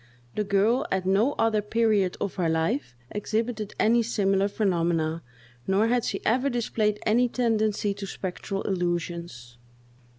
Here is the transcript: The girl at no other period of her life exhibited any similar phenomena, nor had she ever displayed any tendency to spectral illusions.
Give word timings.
The 0.33 0.43
girl 0.43 0.87
at 0.91 1.05
no 1.05 1.33
other 1.33 1.61
period 1.61 2.17
of 2.19 2.33
her 2.33 2.49
life 2.49 2.95
exhibited 3.11 3.75
any 3.79 4.01
similar 4.01 4.47
phenomena, 4.47 5.21
nor 5.67 5.89
had 5.89 6.05
she 6.05 6.25
ever 6.25 6.49
displayed 6.49 6.99
any 7.05 7.29
tendency 7.29 7.93
to 7.93 8.07
spectral 8.07 8.63
illusions. 8.63 9.59